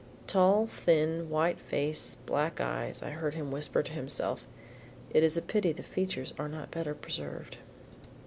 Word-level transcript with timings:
"Tall, 0.25 0.65
thin, 0.65 1.29
white 1.29 1.59
face, 1.59 2.15
black 2.25 2.59
eyes." 2.59 3.03
I 3.03 3.11
heard 3.11 3.35
him 3.35 3.51
whisper 3.51 3.83
to 3.83 3.91
himself. 3.91 4.47
"It 5.11 5.21
is 5.21 5.37
a 5.37 5.43
pity 5.43 5.73
the 5.73 5.83
features 5.83 6.33
are 6.39 6.49
not 6.49 6.71
better 6.71 6.95
preserved." 6.95 7.57